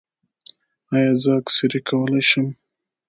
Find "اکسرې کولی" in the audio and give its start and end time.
1.39-2.21